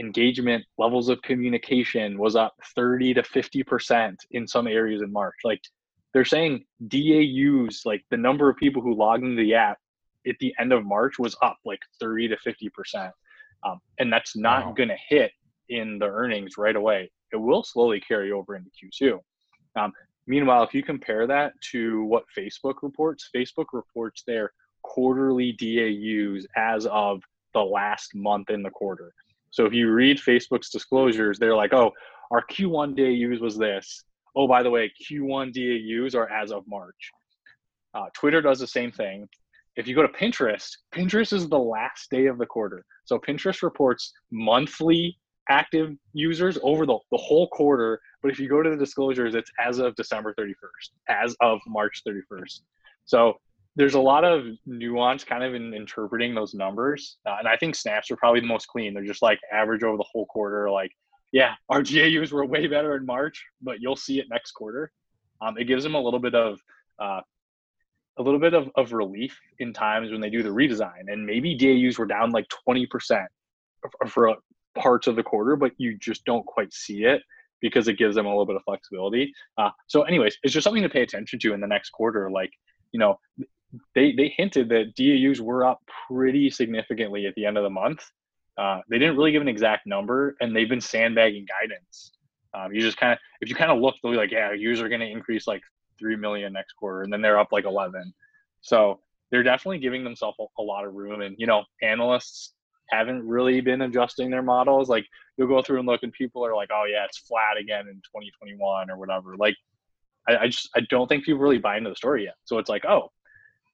[0.01, 5.37] engagement levels of communication was up 30 to 50% in some areas in March.
[5.45, 5.61] Like
[6.13, 9.79] they're saying DAUs, like the number of people who logged into the app
[10.27, 13.11] at the end of March was up like 30 to 50%.
[13.65, 14.73] Um, and that's not wow.
[14.73, 15.33] going to hit
[15.69, 17.11] in the earnings right away.
[17.33, 19.19] It will slowly carry over into Q2.
[19.81, 19.93] Um,
[20.27, 24.53] meanwhile, if you compare that to what Facebook reports, Facebook reports their
[24.85, 27.21] quarterly DAUs as of
[27.55, 29.13] the last month in the quarter.
[29.51, 31.93] So if you read Facebook's disclosures, they're like, oh,
[32.31, 34.05] our Q1 DAUs was this.
[34.37, 37.11] Oh, by the way, Q1 DAUs are as of March.
[37.95, 39.29] Uh, Twitter does the same thing.
[39.77, 42.85] If you go to Pinterest, Pinterest is the last day of the quarter.
[43.05, 45.19] So Pinterest reports monthly
[45.49, 48.01] active users over the, the whole quarter.
[48.23, 50.55] But if you go to the disclosures, it's as of December 31st,
[51.09, 52.61] as of March 31st.
[53.05, 53.35] So
[53.77, 57.17] there's a lot of nuance kind of in interpreting those numbers.
[57.27, 58.95] Uh, and I think snaps are probably the most clean.
[58.95, 60.71] They're just like average over the whole quarter.
[60.71, 60.93] Like,
[61.33, 64.93] yeah, our DAUs were way better in March, but you'll see it next quarter.
[65.41, 66.59] Um, it gives them a little bit of
[67.01, 67.21] uh,
[68.19, 71.09] a little bit of, of relief in times when they do the redesign.
[71.09, 72.87] And maybe DAUs were down like 20%
[73.81, 74.37] for, for
[74.77, 77.23] parts of the quarter, but you just don't quite see it
[77.61, 79.33] because it gives them a little bit of flexibility.
[79.59, 82.31] Uh, so, anyways, it's just something to pay attention to in the next quarter.
[82.31, 82.53] Like,
[82.93, 83.19] you know,
[83.95, 88.05] they they hinted that DAUs were up pretty significantly at the end of the month.
[88.57, 92.13] Uh, they didn't really give an exact number, and they've been sandbagging guidance.
[92.55, 94.83] Um, you just kind of, if you kind of look, they'll be like, yeah, users
[94.85, 95.63] are going to increase like
[95.99, 98.15] three million next quarter, and then they're up like eleven.
[98.61, 101.21] So they're definitely giving themselves a, a lot of room.
[101.21, 102.53] And you know, analysts
[102.91, 104.89] haven't really been adjusting their models.
[104.89, 105.07] Like
[105.37, 107.97] you'll go through and look, and people are like, oh yeah, it's flat again in
[107.97, 109.37] 2021 or whatever.
[109.37, 109.57] Like
[110.29, 112.35] I, I just I don't think people really buy into the story yet.
[112.45, 113.11] So it's like, oh,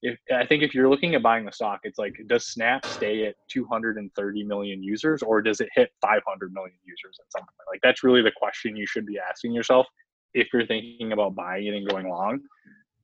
[0.03, 3.27] if, I think if you're looking at buying the stock, it's like, does Snap stay
[3.27, 7.69] at 230 million users or does it hit 500 million users at some point?
[7.71, 9.87] Like, that's really the question you should be asking yourself
[10.33, 12.41] if you're thinking about buying it and going long.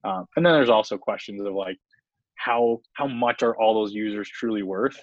[0.04, 1.78] Um, and then there's also questions of like,
[2.36, 4.98] how how much are all those users truly worth?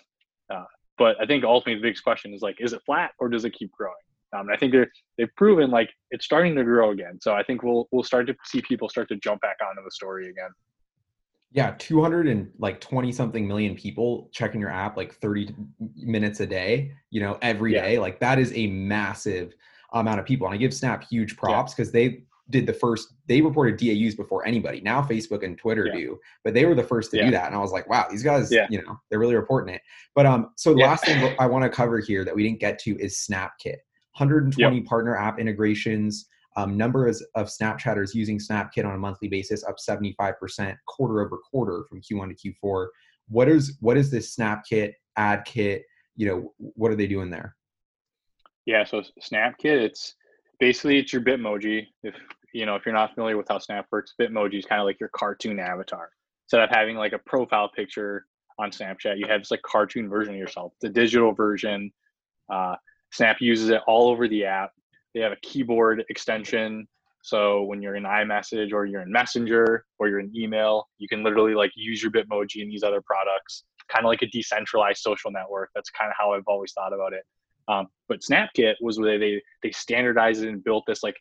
[0.53, 0.63] Uh,
[0.97, 3.51] but I think ultimately the biggest question is like, is it flat or does it
[3.51, 3.95] keep growing?
[4.37, 7.19] Um, I think they're, they've proven like it's starting to grow again.
[7.21, 9.91] So I think we'll we'll start to see people start to jump back onto the
[9.91, 10.49] story again.
[11.53, 15.53] Yeah, 200 and like 20 something million people checking your app like 30
[15.95, 17.83] minutes a day, you know, every yeah.
[17.83, 17.99] day.
[17.99, 19.53] Like that is a massive
[19.93, 20.47] amount of people.
[20.47, 22.09] And I give Snap huge props because yeah.
[22.09, 24.81] they did the first, they reported DAUs before anybody.
[24.81, 25.93] Now Facebook and Twitter yeah.
[25.93, 27.45] do, but they were the first to do that.
[27.45, 29.81] And I was like, wow, these guys, you know, they're really reporting it.
[30.15, 32.79] But um, so the last thing I want to cover here that we didn't get
[32.79, 33.77] to is SnapKit.
[34.17, 34.85] 120 yep.
[34.85, 40.75] partner app integrations, um, numbers of Snapchatters using SnapKit on a monthly basis up 75%
[40.87, 42.87] quarter over quarter from Q1 to Q4.
[43.29, 45.83] What is what is this SnapKit ad kit?
[46.15, 47.55] You know, what are they doing there?
[48.65, 50.15] Yeah, so SnapKit, it's
[50.59, 51.87] basically it's your Bitmoji.
[52.03, 52.15] If
[52.53, 54.99] you know if you're not familiar with how Snap works, Bitmoji is kind of like
[54.99, 56.09] your cartoon avatar.
[56.45, 58.25] Instead of having like a profile picture
[58.59, 61.91] on Snapchat, you have this like cartoon version of yourself, the digital version.
[62.51, 62.75] Uh,
[63.11, 64.71] Snap uses it all over the app.
[65.13, 66.87] They have a keyboard extension.
[67.21, 71.23] So when you're in iMessage or you're in Messenger or you're in email, you can
[71.23, 75.31] literally like use your Bitmoji and these other products, kind of like a decentralized social
[75.31, 75.69] network.
[75.73, 77.23] That's kind of how I've always thought about it.
[77.69, 81.15] Um, but SnapKit was where they they standardized it and built this like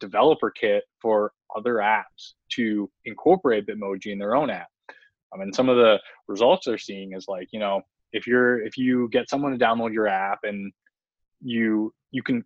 [0.00, 4.66] developer kit for other apps to incorporate Bitmoji in their own app.
[5.36, 9.08] Mean, some of the results they're seeing is like you know if you're if you
[9.10, 10.72] get someone to download your app and
[11.42, 12.44] you you can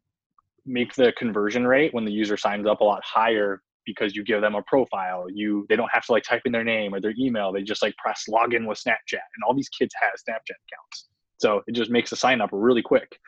[0.69, 4.43] make the conversion rate when the user signs up a lot higher because you give
[4.43, 5.27] them a profile.
[5.33, 7.53] You they don't have to like type in their name or their email.
[7.53, 11.09] They just like press login with Snapchat, and all these kids have Snapchat accounts.
[11.39, 13.19] So it just makes the sign up really quick.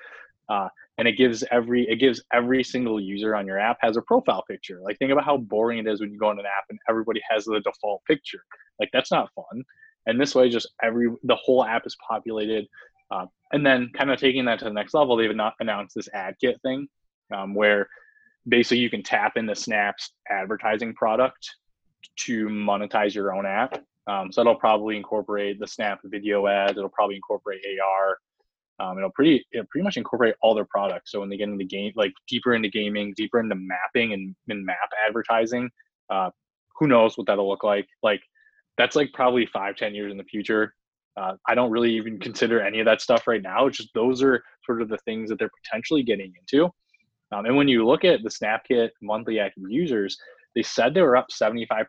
[0.49, 4.03] Uh, and it gives every it gives every single user on your app has a
[4.03, 4.81] profile picture.
[4.85, 7.23] Like think about how boring it is when you go on an app and everybody
[7.31, 8.43] has the default picture.
[8.79, 9.65] Like that's not fun.
[10.07, 12.67] And this way, just every the whole app is populated.
[13.11, 16.09] Uh, and then kind of taking that to the next level, they've not announced this
[16.15, 16.87] ad kit thing,
[17.33, 17.89] um, where
[18.49, 21.51] basically you can tap into Snap's advertising product
[22.17, 23.83] to monetize your own app.
[24.07, 26.77] Um, so it'll probably incorporate the Snap video ads.
[26.77, 28.19] It'll probably incorporate AR.
[28.81, 31.13] Um, it'll pretty it'll pretty much incorporate all their products.
[31.13, 34.65] So when they get into game, like deeper into gaming, deeper into mapping and, and
[34.65, 35.71] map advertising,
[36.09, 36.31] uh,
[36.77, 37.87] who knows what that'll look like?
[38.03, 38.23] Like
[38.79, 40.75] that's like probably five, ten years in the future.
[41.17, 43.67] Uh, I don't really even consider any of that stuff right now.
[43.67, 46.71] It's just those are sort of the things that they're potentially getting into.
[47.33, 50.19] Um, and when you look at the SnapKit monthly active users,
[50.55, 51.87] they said they were up 75%.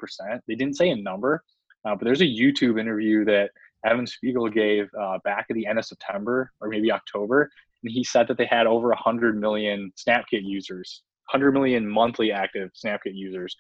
[0.48, 1.44] They didn't say a number,
[1.86, 3.50] uh, but there's a YouTube interview that
[3.86, 7.50] Evan Spiegel gave uh, back at the end of September or maybe October,
[7.84, 11.02] and he said that they had over 100 million SnapKit users,
[11.32, 13.56] 100 million monthly active SnapKit users,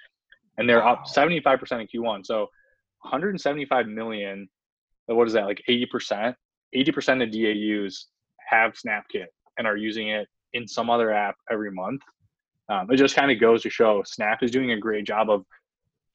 [0.58, 0.94] and they're wow.
[0.94, 2.26] up 75% in Q1.
[2.26, 2.41] So
[3.02, 4.48] 175 million.
[5.08, 5.46] What is that?
[5.46, 6.36] Like 80%.
[6.76, 8.08] 80% of DAUs
[8.48, 9.26] have SnapKit
[9.58, 12.02] and are using it in some other app every month.
[12.70, 15.46] Um, it just kind of goes to show Snap is doing a great job of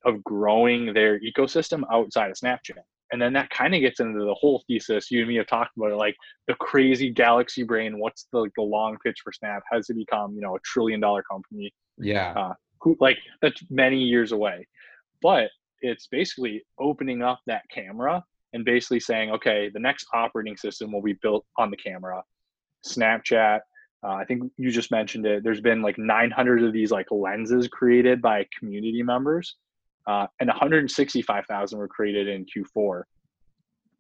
[0.05, 2.79] of growing their ecosystem outside of Snapchat.
[3.13, 5.77] And then that kind of gets into the whole thesis you and me have talked
[5.77, 6.17] about it, like
[6.49, 7.99] the crazy galaxy brain.
[7.99, 9.63] What's the like, the long pitch for Snap?
[9.71, 11.73] Has to become you know a trillion dollar company?
[11.99, 14.67] Yeah, uh, who like that's many years away.
[15.23, 20.93] But it's basically opening up that camera and basically saying, okay, the next operating system
[20.93, 22.23] will be built on the camera.
[22.87, 23.61] Snapchat,
[24.05, 25.43] uh, I think you just mentioned it.
[25.43, 29.57] There's been like 900 of these like lenses created by community members,
[30.07, 33.03] uh, and 165,000 were created in Q4.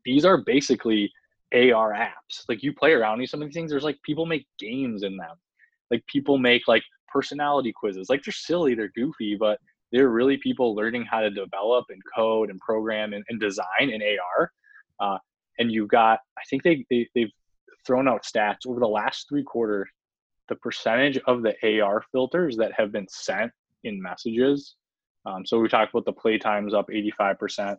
[0.04, 1.12] These are basically
[1.52, 2.44] AR apps.
[2.48, 3.70] Like you play around with some of these things.
[3.70, 5.36] There's like people make games in them.
[5.90, 8.08] Like people make like personality quizzes.
[8.08, 9.58] Like they're silly, they're goofy, but
[9.92, 14.02] they're really people learning how to develop and code and program and, and design in
[14.02, 14.52] AR.
[15.00, 15.18] Uh,
[15.58, 17.30] and you've got, I think they, they they've
[17.86, 19.88] thrown out stats over the last three quarters.
[20.48, 23.52] The percentage of the AR filters that have been sent
[23.84, 24.76] in messages.
[25.24, 27.76] Um, so we talked about the play times up 85%.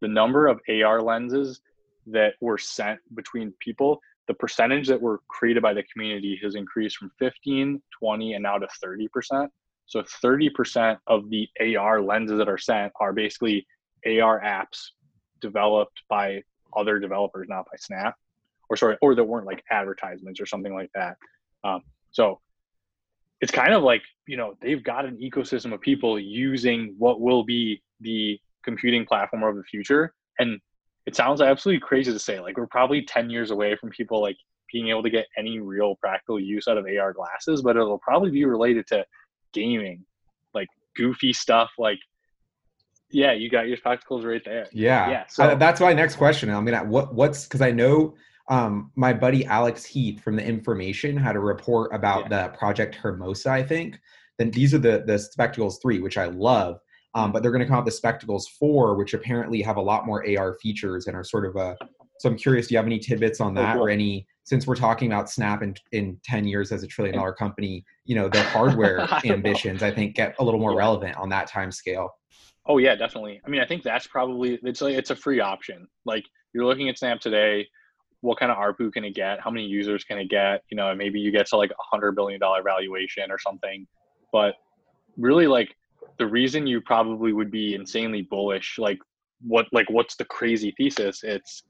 [0.00, 1.60] The number of AR lenses
[2.06, 6.96] that were sent between people, the percentage that were created by the community has increased
[6.96, 9.48] from 15, 20, and now to 30%.
[9.86, 13.66] So 30% of the AR lenses that are sent are basically
[14.04, 14.90] AR apps
[15.40, 16.42] developed by
[16.76, 18.16] other developers, not by Snap,
[18.68, 21.16] or sorry, or that weren't like advertisements or something like that.
[21.64, 22.40] Um, so
[23.40, 27.44] it's kind of like you know they've got an ecosystem of people using what will
[27.44, 30.60] be the computing platform of the future, and
[31.06, 34.36] it sounds absolutely crazy to say like we're probably 10 years away from people like
[34.72, 38.30] being able to get any real practical use out of AR glasses, but it'll probably
[38.30, 39.04] be related to
[39.52, 40.04] gaming,
[40.52, 41.70] like goofy stuff.
[41.78, 41.98] Like,
[43.10, 44.66] yeah, you got your spectacles right there.
[44.72, 45.26] Yeah, yeah.
[45.28, 46.50] So uh, that's my next question.
[46.50, 48.14] I mean, what what's because I know
[48.48, 52.48] um, my buddy Alex Heath from the Information had a report about yeah.
[52.48, 53.50] the Project Hermosa.
[53.50, 54.00] I think.
[54.38, 56.78] Then these are the the spectacles three, which I love.
[57.14, 60.04] Um, but they're going to come out the spectacles four, which apparently have a lot
[60.04, 61.76] more AR features and are sort of a.
[62.18, 63.86] So I'm curious, do you have any tidbits on oh, that, oh, cool.
[63.86, 67.32] or any since we're talking about Snap in, in 10 years as a trillion dollar
[67.32, 70.78] company, you know, their hardware ambitions, I think, get a little more yeah.
[70.78, 72.10] relevant on that time scale.
[72.66, 73.40] Oh yeah, definitely.
[73.44, 75.88] I mean, I think that's probably it's like it's a free option.
[76.04, 77.66] Like you're looking at Snap today,
[78.20, 79.40] what kind of ARPU can it get?
[79.40, 80.62] How many users can it get?
[80.70, 83.86] You know, maybe you get to like a hundred billion dollar valuation or something.
[84.32, 84.54] But
[85.16, 85.74] really, like
[86.18, 88.98] the reason you probably would be insanely bullish, like
[89.42, 91.22] what like what's the crazy thesis?
[91.22, 91.62] It's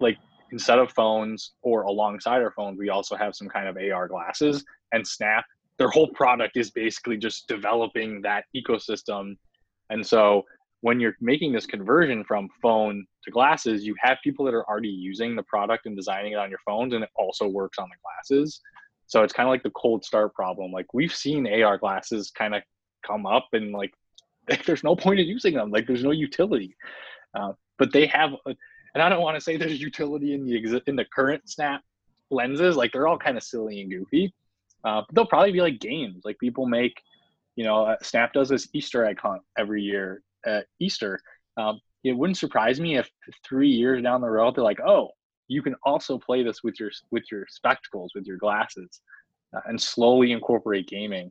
[0.00, 0.16] like
[0.52, 4.64] instead of phones or alongside our phones, we also have some kind of AR glasses.
[4.92, 5.44] And Snap,
[5.78, 9.36] their whole product is basically just developing that ecosystem.
[9.90, 10.44] And so
[10.84, 14.90] when you're making this conversion from phone to glasses, you have people that are already
[14.90, 17.96] using the product and designing it on your phones, and it also works on the
[18.04, 18.60] glasses.
[19.06, 20.72] So it's kind of like the cold start problem.
[20.72, 22.62] Like we've seen AR glasses kind of
[23.02, 23.94] come up, and like
[24.66, 25.70] there's no point in using them.
[25.70, 26.76] Like there's no utility.
[27.34, 30.86] Uh, but they have and I don't want to say there's utility in the exi-
[30.86, 31.80] in the current Snap
[32.30, 32.76] lenses.
[32.76, 34.34] Like they're all kind of silly and goofy.
[34.84, 36.26] Uh, but they'll probably be like games.
[36.26, 37.00] Like people make,
[37.56, 40.20] you know, uh, Snap does this Easter egg hunt every year
[40.80, 41.20] Easter.
[41.56, 43.10] Um, it wouldn't surprise me if
[43.46, 45.08] three years down the road they're like, oh,
[45.48, 49.00] you can also play this with your with your spectacles, with your glasses,
[49.56, 51.30] uh, and slowly incorporate gaming.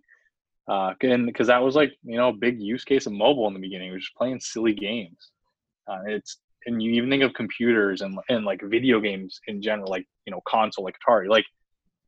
[0.67, 3.53] uh, and because that was like you know a big use case of mobile in
[3.53, 5.31] the beginning, we are just playing silly games.
[5.87, 9.89] Uh, it's and you even think of computers and and like video games in general,
[9.89, 11.45] like you know console like Atari, like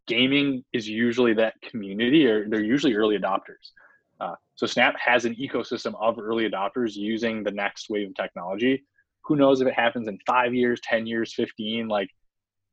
[0.07, 3.71] gaming is usually that community or they're usually early adopters.
[4.19, 8.85] Uh, so Snap has an ecosystem of early adopters using the next wave of technology.
[9.25, 11.87] Who knows if it happens in five years, ten years, fifteen?
[11.87, 12.09] Like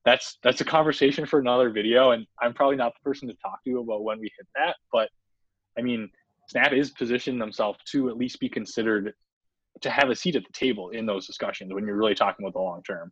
[0.05, 3.65] that's that's a conversation for another video, and I'm probably not the person to talk
[3.65, 4.77] to about when we hit that.
[4.93, 5.09] But
[5.79, 6.11] I mean,
[6.49, 9.15] Snap is positioning themselves to at least be considered
[9.81, 12.53] to have a seat at the table in those discussions when you're really talking about
[12.53, 13.11] the long term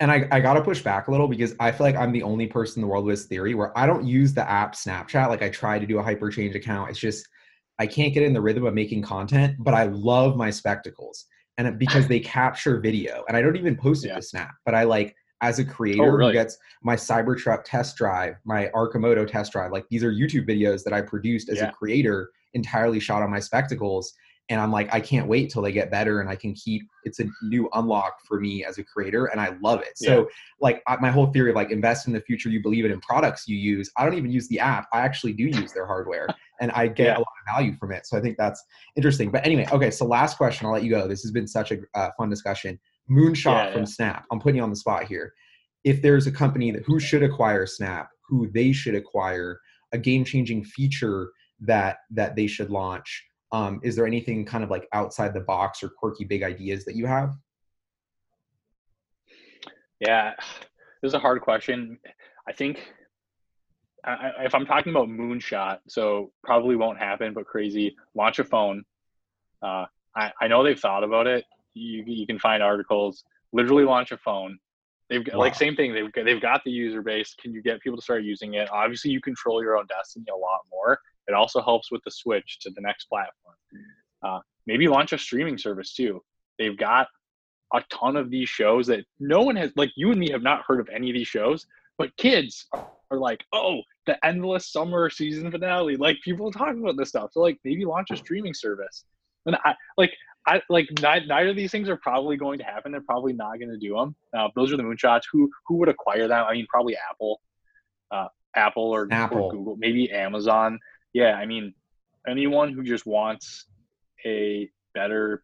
[0.00, 2.46] and I, I gotta push back a little because I feel like I'm the only
[2.46, 5.28] person in the world with this theory where I don't use the app Snapchat.
[5.28, 6.90] Like I try to do a hyperchange account.
[6.90, 7.26] It's just
[7.78, 11.26] I can't get in the rhythm of making content, but I love my spectacles.
[11.58, 13.24] And because they capture video.
[13.28, 14.16] And I don't even post it yeah.
[14.16, 16.32] to Snap, but I like as a oh, creator oh, really?
[16.32, 20.84] who gets my Cybertruck test drive, my Arcimoto test drive, like these are YouTube videos
[20.84, 21.68] that I produced as yeah.
[21.68, 24.12] a creator entirely shot on my spectacles
[24.48, 27.20] and i'm like i can't wait till they get better and i can keep it's
[27.20, 29.92] a new unlock for me as a creator and i love it.
[30.00, 30.08] Yeah.
[30.08, 30.28] so
[30.60, 33.48] like my whole theory of like invest in the future you believe it in products
[33.48, 36.28] you use i don't even use the app i actually do use their hardware
[36.60, 37.16] and i get yeah.
[37.16, 38.06] a lot of value from it.
[38.06, 38.62] So i think that's
[38.96, 39.30] interesting.
[39.30, 41.06] But anyway okay so last question i'll let you go.
[41.06, 42.78] This has been such a uh, fun discussion.
[43.10, 45.32] Moonshot yeah, from snap i'm putting you on the spot here.
[45.84, 49.60] If there's a company that who should acquire snap who they should acquire
[49.92, 51.30] a game changing feature
[51.60, 55.82] that that they should launch um, is there anything kind of like outside the box
[55.82, 57.34] or quirky big ideas that you have?
[60.00, 60.34] Yeah,
[61.02, 61.98] this is a hard question.
[62.48, 62.80] I think
[64.04, 68.84] I, if I'm talking about moonshot, so probably won't happen, but crazy, launch a phone.
[69.62, 71.44] Uh, I, I know they've thought about it.
[71.74, 74.58] You, you can find articles, literally launch a phone.
[75.08, 75.40] They've got, wow.
[75.40, 75.94] like same thing.
[75.94, 77.34] They've they've got the user base.
[77.40, 78.68] Can you get people to start using it?
[78.72, 80.98] Obviously, you control your own destiny a lot more.
[81.28, 83.54] It also helps with the switch to the next platform.
[84.22, 86.22] Uh, maybe launch a streaming service too.
[86.58, 87.08] They've got
[87.74, 90.62] a ton of these shows that no one has, like you and me, have not
[90.66, 91.66] heard of any of these shows,
[91.98, 92.66] but kids
[93.10, 95.96] are like, oh, the endless summer season finale.
[95.96, 97.30] Like people talking about this stuff.
[97.32, 99.04] So like maybe launch a streaming service.
[99.46, 100.12] And I like
[100.46, 102.92] I like neither of these things are probably going to happen.
[102.92, 104.14] They're probably not going to do them.
[104.36, 105.22] Uh, those are the moonshots.
[105.32, 106.44] Who who would acquire them?
[106.48, 107.40] I mean, probably Apple,
[108.10, 110.78] uh, Apple or, Apple or Google, maybe Amazon
[111.16, 111.72] yeah, I mean,
[112.28, 113.64] anyone who just wants
[114.26, 115.42] a better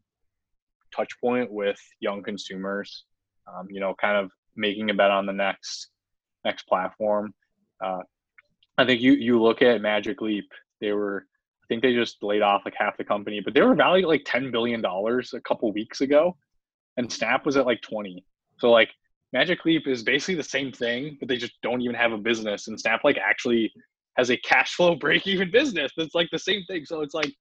[0.95, 3.05] touch point with young consumers,
[3.51, 5.89] um, you know, kind of making a bet on the next
[6.45, 7.33] next platform.
[7.83, 8.01] Uh,
[8.77, 10.51] I think you you look at Magic Leap,
[10.83, 11.25] they were
[11.63, 14.23] I think they just laid off like half the company, but they were valued like
[14.25, 16.37] ten billion dollars a couple weeks ago,
[16.97, 18.25] and Snap was at like twenty.
[18.59, 18.91] So like
[19.33, 22.69] Magic Leap is basically the same thing, but they just don't even have a business.
[22.69, 23.73] And Snap like actually
[24.17, 25.93] has a cash flow break even business.
[25.97, 26.85] That's like the same thing.
[26.85, 27.33] So it's like,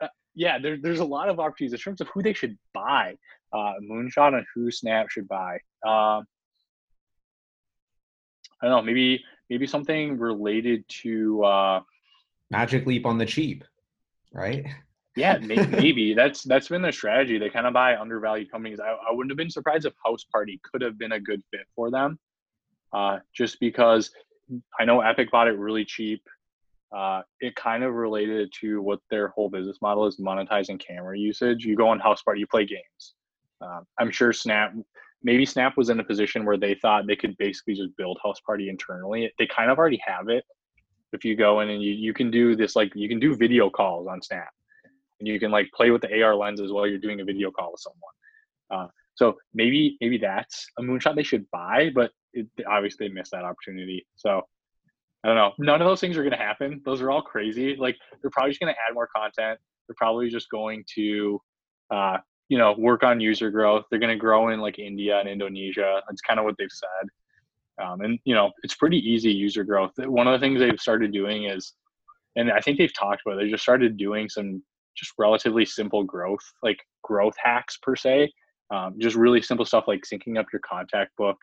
[0.00, 3.16] uh, yeah, there, there's a lot of opportunities in terms of who they should buy.
[3.52, 5.54] Uh, Moonshot and who Snap should buy.
[5.86, 6.26] Um,
[8.62, 8.82] I don't know.
[8.82, 11.80] Maybe maybe something related to uh,
[12.50, 13.64] Magic Leap on the cheap,
[14.32, 14.66] right?
[15.16, 17.38] yeah, maybe that's that's been their strategy.
[17.38, 18.78] They kind of buy undervalued companies.
[18.78, 21.66] I, I wouldn't have been surprised if House Party could have been a good fit
[21.74, 22.18] for them,
[22.92, 24.10] uh, just because
[24.78, 26.22] I know Epic bought it really cheap.
[26.96, 31.64] Uh, it kind of related to what their whole business model is monetizing camera usage.
[31.64, 33.14] You go on House Party, you play games.
[33.60, 34.72] Uh, I'm sure Snap,
[35.22, 38.40] maybe Snap was in a position where they thought they could basically just build House
[38.40, 39.32] Party internally.
[39.38, 40.44] They kind of already have it.
[41.12, 43.70] If you go in and you, you can do this, like you can do video
[43.70, 44.48] calls on Snap
[45.20, 47.72] and you can like play with the AR lenses while you're doing a video call
[47.72, 48.86] with someone.
[48.86, 53.30] Uh, so maybe maybe that's a moonshot they should buy, but it, obviously they missed
[53.32, 54.06] that opportunity.
[54.16, 54.42] So
[55.24, 55.52] I don't know.
[55.58, 56.80] None of those things are going to happen.
[56.84, 57.76] Those are all crazy.
[57.76, 59.58] Like they're probably just going to add more content.
[59.88, 61.40] They're probably just going to,
[61.90, 63.84] uh, you know, work on user growth.
[63.90, 66.00] They're going to grow in like India and Indonesia.
[66.08, 67.08] That's kind of what they've said.
[67.82, 69.92] Um, and you know, it's pretty easy user growth.
[69.98, 71.74] One of the things they've started doing is,
[72.36, 73.38] and I think they've talked about.
[73.38, 74.62] It, they just started doing some
[74.96, 78.32] just relatively simple growth, like growth hacks per se.
[78.70, 81.36] Um, just really simple stuff like syncing up your contact book,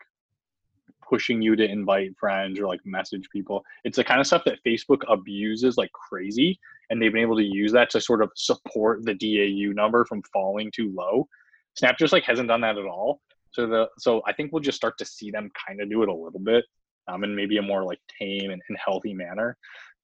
[1.08, 3.64] pushing you to invite friends or like message people.
[3.84, 6.58] It's the kind of stuff that Facebook abuses like crazy.
[6.90, 10.22] And they've been able to use that to sort of support the DAU number from
[10.32, 11.26] falling too low.
[11.74, 13.20] Snap just like hasn't done that at all.
[13.54, 16.08] So the so I think we'll just start to see them kind of do it
[16.08, 16.64] a little bit,
[17.08, 19.56] um, in maybe a more like tame and, and healthy manner.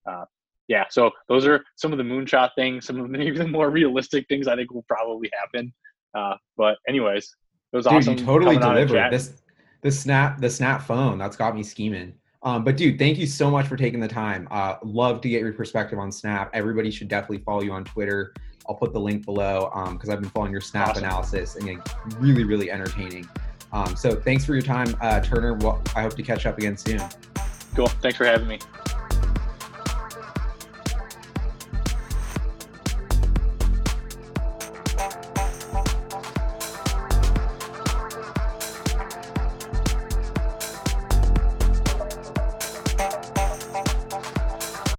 [0.09, 0.24] Uh,
[0.68, 2.86] yeah, so those are some of the moonshot things.
[2.86, 5.74] Some of the maybe the more realistic things I think will probably happen.
[6.16, 7.34] Uh, but anyways,
[7.72, 8.18] it was Dude, awesome.
[8.18, 9.42] You totally delivered this
[9.82, 13.51] the snap the snap phone that's got me scheming Um, but dude, thank you so
[13.51, 14.46] much for taking the time.
[14.51, 16.51] Uh, love to get your perspective on Snap.
[16.55, 18.32] Everybody should definitely follow you on Twitter.
[18.69, 21.05] I'll put the link below because um, I've been following your Snap awesome.
[21.05, 23.29] analysis and it's really, really entertaining.
[23.73, 25.55] Um, so thanks for your time, uh, Turner.
[25.55, 27.01] Well, I hope to catch up again soon.
[27.75, 27.87] Cool.
[27.87, 28.59] Thanks for having me.